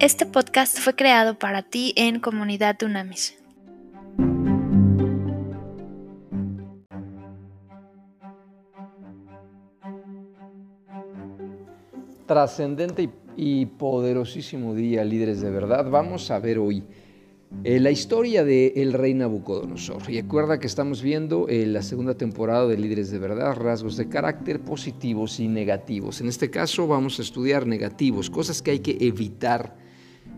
[0.00, 3.36] Este podcast fue creado para ti en Comunidad Dunamis.
[12.26, 15.90] Trascendente y poderosísimo día, líderes de verdad.
[15.90, 16.84] Vamos a ver hoy
[17.64, 20.02] eh, la historia del rey Nabucodonosor.
[20.08, 24.08] Y recuerda que estamos viendo eh, la segunda temporada de Líderes de Verdad, rasgos de
[24.08, 26.20] carácter positivos y negativos.
[26.20, 29.87] En este caso vamos a estudiar negativos, cosas que hay que evitar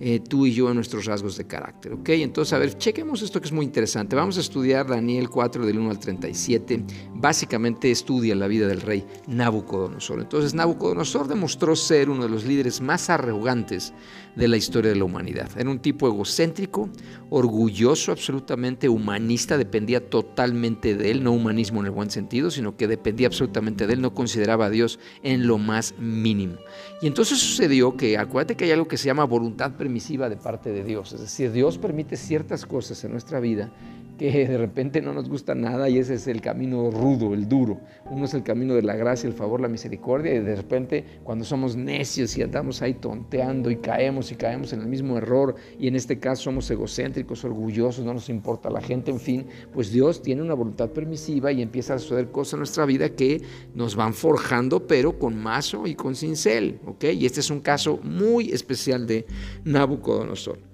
[0.00, 1.92] eh, tú y yo en nuestros rasgos de carácter.
[1.92, 2.08] ¿ok?
[2.10, 4.16] Entonces, a ver, chequemos esto que es muy interesante.
[4.16, 6.84] Vamos a estudiar Daniel 4 del 1 al 37.
[7.14, 10.20] Básicamente estudia la vida del rey Nabucodonosor.
[10.20, 13.92] Entonces, Nabucodonosor demostró ser uno de los líderes más arrogantes
[14.36, 15.48] de la historia de la humanidad.
[15.56, 16.90] Era un tipo egocéntrico,
[17.30, 22.88] orgulloso, absolutamente humanista, dependía totalmente de él, no humanismo en el buen sentido, sino que
[22.88, 26.56] dependía absolutamente de él, no consideraba a Dios en lo más mínimo.
[27.00, 30.70] Y entonces sucedió que, acuérdate que hay algo que se llama voluntad permisiva de parte
[30.72, 31.12] de Dios.
[31.12, 33.70] Es decir, Dios permite ciertas cosas en nuestra vida
[34.18, 37.80] que de repente no nos gusta nada y ese es el camino rudo, el duro.
[38.10, 41.44] Uno es el camino de la gracia, el favor, la misericordia y de repente cuando
[41.44, 45.88] somos necios y andamos ahí tonteando y caemos y caemos en el mismo error y
[45.88, 50.22] en este caso somos egocéntricos, orgullosos, no nos importa la gente, en fin, pues Dios
[50.22, 53.42] tiene una voluntad permisiva y empieza a suceder cosas en nuestra vida que
[53.74, 57.04] nos van forjando pero con mazo y con cincel, ¿ok?
[57.14, 59.26] Y este es un caso muy especial de
[59.64, 60.73] Nabucodonosor.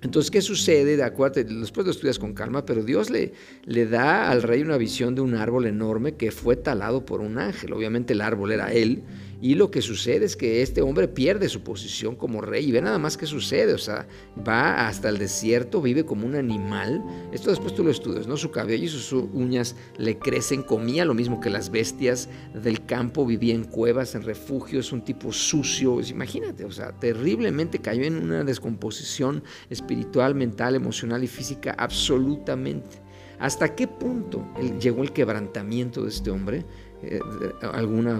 [0.00, 0.96] Entonces, ¿qué sucede?
[0.96, 3.32] De acuerdo, después lo estudias con calma, pero Dios le,
[3.64, 7.38] le da al rey una visión de un árbol enorme que fue talado por un
[7.38, 7.72] ángel.
[7.72, 9.02] Obviamente el árbol era él,
[9.40, 12.68] y lo que sucede es que este hombre pierde su posición como rey.
[12.68, 13.72] Y ve nada más qué sucede.
[13.72, 14.08] O sea,
[14.46, 17.04] va hasta el desierto, vive como un animal.
[17.32, 18.36] Esto después tú lo estudias, ¿no?
[18.36, 20.62] Su cabello y sus uñas le crecen.
[20.62, 23.24] Comía lo mismo que las bestias del campo.
[23.26, 24.92] Vivía en cuevas, en refugios.
[24.92, 25.94] Un tipo sucio.
[25.94, 33.07] Pues imagínate, o sea, terriblemente cayó en una descomposición espiritual, mental, emocional y física absolutamente.
[33.38, 34.46] ¿Hasta qué punto
[34.80, 36.64] llegó el quebrantamiento de este hombre?
[37.02, 37.20] eh,
[37.60, 38.18] alguna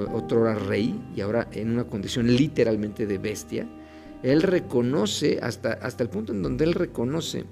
[0.54, 3.68] rey y ahora en una condición literalmente de bestia,
[4.22, 7.44] él reconoce hasta, hasta el punto en donde él reconoce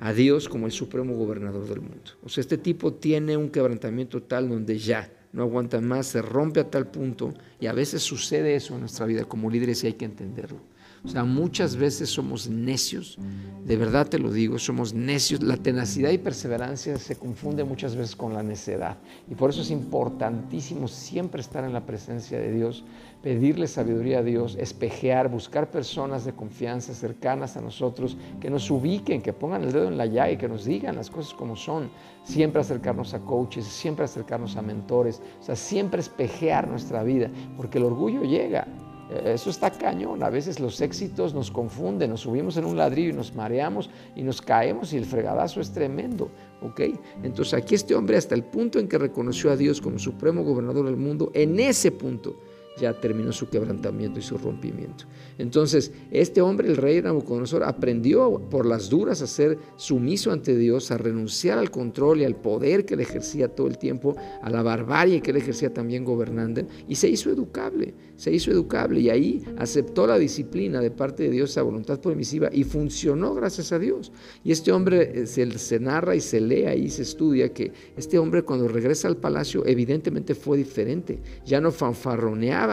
[0.00, 2.12] a Dios como el supremo gobernador del mundo.
[2.22, 6.60] O sea, este tipo tiene un quebrantamiento tal donde ya no aguanta más, se rompe
[6.60, 9.94] a tal punto y a veces sucede eso en nuestra vida como líderes y hay
[9.94, 10.58] que entenderlo.
[11.04, 13.18] O sea, muchas veces somos necios,
[13.64, 15.42] de verdad te lo digo, somos necios.
[15.42, 18.98] La tenacidad y perseverancia se confunde muchas veces con la necedad.
[19.30, 22.84] Y por eso es importantísimo siempre estar en la presencia de Dios,
[23.22, 29.22] pedirle sabiduría a Dios, espejear, buscar personas de confianza cercanas a nosotros, que nos ubiquen,
[29.22, 31.88] que pongan el dedo en la llaga y que nos digan las cosas como son.
[32.22, 37.78] Siempre acercarnos a coaches, siempre acercarnos a mentores, o sea, siempre espejear nuestra vida, porque
[37.78, 38.66] el orgullo llega
[39.10, 40.22] eso está cañón.
[40.22, 44.22] A veces los éxitos nos confunden, nos subimos en un ladrillo y nos mareamos y
[44.22, 46.30] nos caemos y el fregadazo es tremendo.
[46.62, 46.80] ¿ok?
[47.22, 50.86] Entonces aquí este hombre hasta el punto en que reconoció a Dios como supremo gobernador
[50.86, 52.36] del mundo, en ese punto
[52.76, 55.04] ya terminó su quebrantamiento y su rompimiento.
[55.38, 60.90] Entonces, este hombre, el rey Nabucodonosor, aprendió por las duras a ser sumiso ante Dios,
[60.90, 64.62] a renunciar al control y al poder que le ejercía todo el tiempo, a la
[64.62, 69.44] barbarie que le ejercía también gobernando, y se hizo educable, se hizo educable, y ahí
[69.56, 74.12] aceptó la disciplina de parte de Dios, esa voluntad permisiva, y funcionó gracias a Dios.
[74.42, 78.18] Y este hombre eh, se, se narra y se lee ahí, se estudia que este
[78.18, 82.63] hombre cuando regresa al palacio evidentemente fue diferente, ya no fanfarroneaba,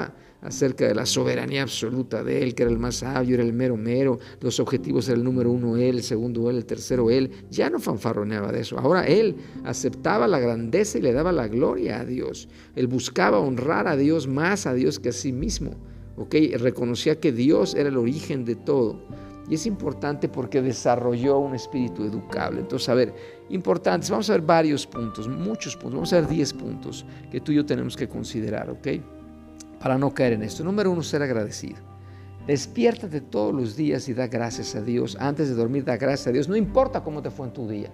[0.42, 3.78] acerca de la soberanía absoluta de él, que era el más sabio, era el mero
[3.78, 7.70] mero, los objetivos eran el número uno él, el segundo él, el tercero él, ya
[7.70, 8.80] no fanfarroneaba de eso.
[8.80, 12.50] Ahora él aceptaba la grandeza y le daba la gloria a Dios.
[12.76, 15.76] Él buscaba honrar a Dios más a Dios que a sí mismo.
[16.18, 16.36] ¿ok?
[16.60, 19.00] Reconocía que Dios era el origen de todo.
[19.50, 22.62] Y es importante porque desarrolló un espíritu educable.
[22.62, 23.14] Entonces, a ver,
[23.50, 27.52] importantes, vamos a ver varios puntos, muchos puntos, vamos a ver 10 puntos que tú
[27.52, 28.88] y yo tenemos que considerar, ¿ok?
[29.82, 30.64] Para no caer en esto.
[30.64, 31.78] Número uno, ser agradecido.
[32.48, 35.18] Despiértate todos los días y da gracias a Dios.
[35.20, 36.48] Antes de dormir, da gracias a Dios.
[36.48, 37.92] No importa cómo te fue en tu día.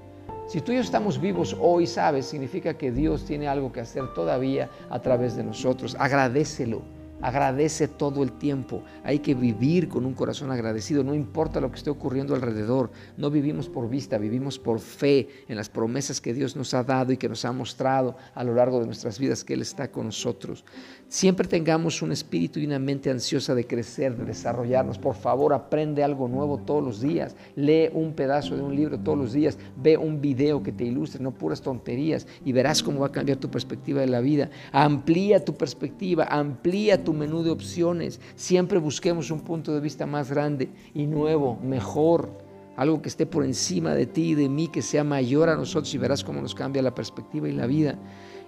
[0.48, 4.14] Si tú y yo estamos vivos hoy, sabes, significa que Dios tiene algo que hacer
[4.14, 5.96] todavía a través de nosotros.
[6.00, 6.82] Agradecelo.
[7.22, 8.84] Agradece todo el tiempo.
[9.04, 11.04] Hay que vivir con un corazón agradecido.
[11.04, 12.92] No importa lo que esté ocurriendo alrededor.
[13.18, 17.12] No vivimos por vista, vivimos por fe en las promesas que Dios nos ha dado
[17.12, 20.06] y que nos ha mostrado a lo largo de nuestras vidas que Él está con
[20.06, 20.64] nosotros.
[21.08, 24.98] Siempre tengamos un espíritu y una mente ansiosa de crecer, de desarrollarnos.
[25.00, 27.36] Por favor, aprende algo nuevo todos los días.
[27.56, 29.58] Lee un pedazo de un libro todos los días.
[29.78, 33.38] Ve un video que te ilustre, no puras tonterías, y verás cómo va a cambiar
[33.38, 34.50] tu perspectiva de la vida.
[34.72, 38.20] Amplía tu perspectiva, amplía tu menú de opciones.
[38.36, 42.30] Siempre busquemos un punto de vista más grande y nuevo, mejor
[42.76, 45.94] algo que esté por encima de ti y de mí, que sea mayor a nosotros
[45.96, 47.98] y verás cómo nos cambia la perspectiva y la vida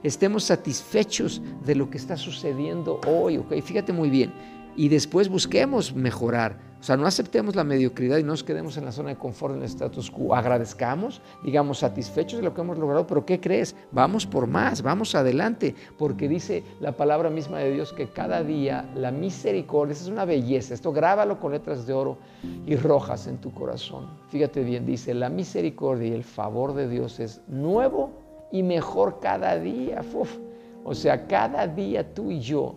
[0.03, 3.61] estemos satisfechos de lo que está sucediendo hoy, ¿ok?
[3.61, 4.31] Fíjate muy bien.
[4.79, 6.57] Y después busquemos mejorar.
[6.79, 9.53] O sea, no aceptemos la mediocridad y no nos quedemos en la zona de confort,
[9.53, 10.33] en el status quo.
[10.33, 13.75] Agradezcamos, digamos, satisfechos de lo que hemos logrado, pero ¿qué crees?
[13.91, 18.89] Vamos por más, vamos adelante, porque dice la palabra misma de Dios que cada día
[18.95, 22.17] la misericordia, esa es una belleza, esto grábalo con letras de oro
[22.65, 24.07] y rojas en tu corazón.
[24.29, 28.11] Fíjate bien, dice, la misericordia y el favor de Dios es nuevo
[28.49, 30.05] y mejor cada día.
[30.85, 32.75] O sea, cada día tú y yo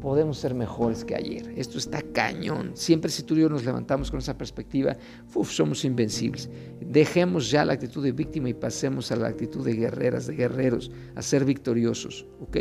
[0.00, 1.52] podemos ser mejores que ayer.
[1.56, 2.72] Esto está cañón.
[2.74, 4.96] Siempre si tú y yo nos levantamos con esa perspectiva,
[5.44, 6.48] somos invencibles.
[6.80, 10.90] Dejemos ya la actitud de víctima y pasemos a la actitud de guerreras, de guerreros,
[11.14, 12.26] a ser victoriosos.
[12.40, 12.56] ¿ok?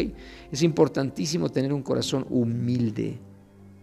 [0.52, 3.20] Es importantísimo tener un corazón humilde,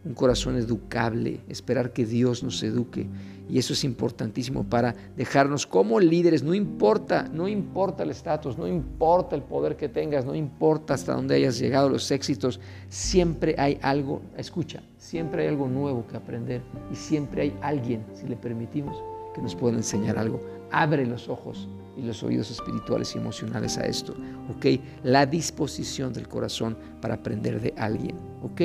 [0.04, 3.06] un corazón educable, esperar que Dios nos eduque
[3.48, 6.42] y eso es importantísimo para dejarnos como líderes.
[6.42, 11.14] No importa, no importa el estatus, no importa el poder que tengas, no importa hasta
[11.14, 12.60] dónde hayas llegado, los éxitos.
[12.88, 18.26] Siempre hay algo, escucha, siempre hay algo nuevo que aprender y siempre hay alguien, si
[18.26, 18.96] le permitimos,
[19.34, 20.40] que nos pueda enseñar algo.
[20.76, 24.14] Abre los ojos y los oídos espirituales y emocionales a esto,
[24.56, 24.80] ¿ok?
[25.04, 28.62] La disposición del corazón para aprender de alguien, ¿ok?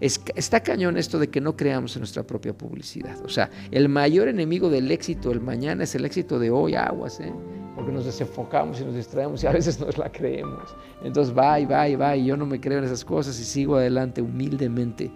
[0.00, 3.22] está cañón esto de que no creamos en nuestra propia publicidad.
[3.24, 7.20] O sea, el mayor enemigo del éxito del mañana es el éxito de hoy, aguas,
[7.20, 7.32] ¿eh?
[7.76, 10.74] Porque nos desenfocamos y nos distraemos y a veces nos la creemos.
[11.04, 14.22] Entonces, va y va va yo no me creo en esas cosas y sigo adelante
[14.22, 15.10] humildemente.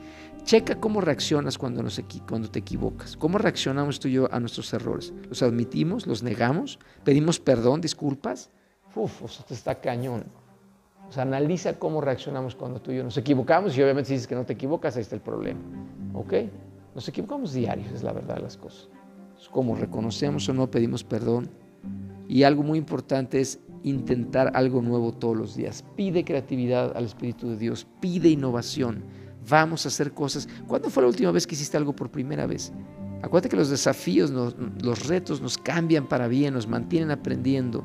[0.44, 1.98] Checa cómo reaccionas cuando, nos,
[2.28, 3.16] cuando te equivocas.
[3.16, 5.14] ¿Cómo reaccionamos tú y yo a nuestros errores?
[5.26, 6.06] ¿Los admitimos?
[6.06, 6.78] ¿Los negamos?
[7.02, 8.50] ¿Pedimos perdón, disculpas?
[8.94, 10.24] Uf, eso está cañón.
[11.08, 14.28] O sea, analiza cómo reaccionamos cuando tú y yo nos equivocamos y obviamente si dices
[14.28, 15.60] que no te equivocas, ahí está el problema.
[16.12, 16.34] ¿Ok?
[16.94, 18.90] Nos equivocamos diarios, es la verdad de las cosas.
[19.50, 21.48] Cómo reconocemos o no pedimos perdón.
[22.28, 25.84] Y algo muy importante es intentar algo nuevo todos los días.
[25.96, 29.04] Pide creatividad al Espíritu de Dios, pide innovación
[29.48, 30.48] Vamos a hacer cosas.
[30.66, 32.72] ¿Cuándo fue la última vez que hiciste algo por primera vez?
[33.22, 37.84] Acuérdate que los desafíos, los retos nos cambian para bien, nos mantienen aprendiendo.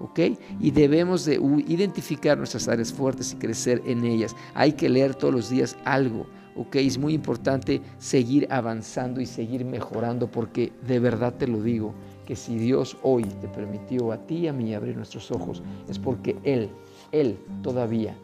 [0.00, 0.20] ¿ok?
[0.60, 1.34] Y debemos de
[1.68, 4.34] identificar nuestras áreas fuertes y crecer en ellas.
[4.54, 6.26] Hay que leer todos los días algo,
[6.56, 6.76] ¿ok?
[6.76, 11.94] Es muy importante seguir avanzando y seguir mejorando porque de verdad te lo digo,
[12.26, 15.98] que si Dios hoy te permitió a ti y a mí abrir nuestros ojos, es
[15.98, 16.70] porque Él,
[17.12, 18.16] Él todavía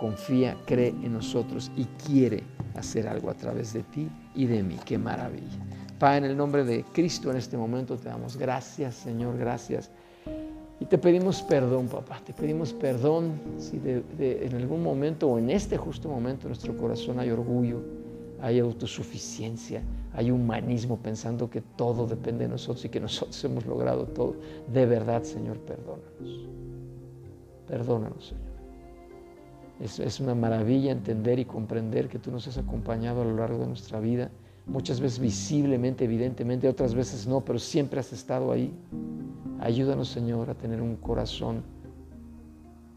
[0.00, 2.42] confía, cree en nosotros y quiere
[2.74, 4.76] hacer algo a través de ti y de mí.
[4.86, 5.58] Qué maravilla.
[5.98, 9.90] Padre, en el nombre de Cristo en este momento te damos gracias, Señor, gracias.
[10.80, 13.78] Y te pedimos perdón, papá, te pedimos perdón si
[14.18, 17.82] en algún momento o en este justo momento en nuestro corazón hay orgullo,
[18.40, 19.82] hay autosuficiencia,
[20.14, 24.36] hay humanismo pensando que todo depende de nosotros y que nosotros hemos logrado todo.
[24.72, 26.48] De verdad, Señor, perdónanos.
[27.68, 28.49] Perdónanos, Señor.
[29.80, 33.66] Es, una maravilla entender y comprender que tú nos has acompañado a lo largo de
[33.66, 34.30] nuestra vida,
[34.66, 38.74] muchas veces visiblemente, evidentemente, otras veces no, pero siempre has estado ahí.
[39.58, 41.62] Ayúdanos, Señor, a tener un corazón,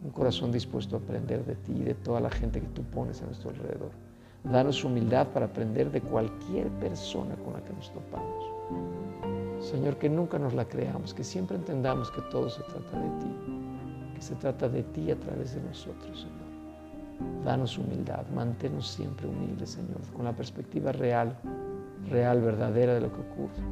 [0.03, 3.21] un corazón dispuesto a aprender de ti y de toda la gente que tú pones
[3.21, 3.91] a nuestro alrededor.
[4.43, 8.43] Danos humildad para aprender de cualquier persona con la que nos topamos.
[9.61, 13.35] Señor, que nunca nos la creamos, que siempre entendamos que todo se trata de ti,
[14.15, 16.42] que se trata de ti a través de nosotros, Señor.
[17.43, 21.37] Danos humildad, manténnos siempre humildes, Señor, con la perspectiva real,
[22.09, 23.63] real, verdadera de lo que ocurre.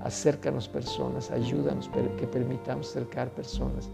[0.00, 1.88] Acércanos personas, ayúdanos
[2.18, 3.88] que permitamos acercar personas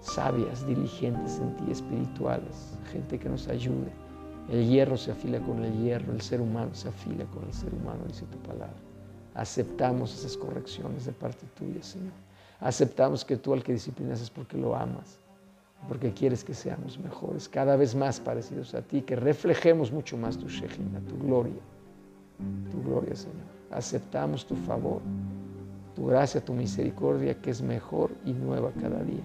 [0.00, 3.92] sabias, diligentes en ti, espirituales, gente que nos ayude.
[4.50, 7.72] El hierro se afila con el hierro, el ser humano se afila con el ser
[7.72, 8.74] humano, dice tu palabra.
[9.34, 12.12] Aceptamos esas correcciones de parte tuya, Señor.
[12.60, 15.18] Aceptamos que tú al que disciplinas es porque lo amas
[15.88, 20.38] porque quieres que seamos mejores, cada vez más parecidos a ti, que reflejemos mucho más
[20.38, 21.60] tu Shekhinah, tu gloria,
[22.70, 23.44] tu gloria, Señor.
[23.70, 25.02] Aceptamos tu favor,
[25.94, 29.22] tu gracia, tu misericordia, que es mejor y nueva cada día,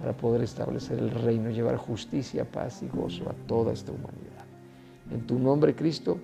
[0.00, 4.44] para poder establecer el reino, llevar justicia, paz y gozo a toda esta humanidad.
[5.10, 6.18] En tu nombre, Cristo,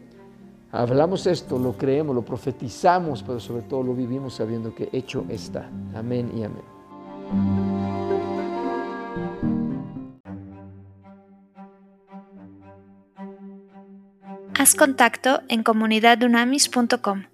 [0.71, 5.69] hablamos esto, lo creemos, lo profetizamos, pero sobre todo lo vivimos sabiendo que hecho está.
[5.95, 6.82] Amén y amén.
[14.63, 17.32] Haz contacto en comunidadunamis.com.